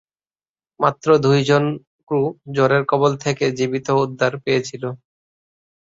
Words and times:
মাত্র 0.79 1.07
দুইজন 1.23 1.63
ক্রু 2.07 2.21
ঝড়ের 2.55 2.83
কবল 2.91 3.11
থেকে 3.23 3.45
জীবিত 3.57 3.87
উদ্ধার 4.03 4.33
পেয়েছিল। 4.43 4.83